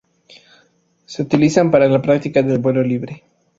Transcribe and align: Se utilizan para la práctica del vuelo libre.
Se 1.05 1.21
utilizan 1.21 1.69
para 1.69 1.87
la 1.87 2.01
práctica 2.01 2.41
del 2.41 2.57
vuelo 2.57 2.81
libre. 2.81 3.23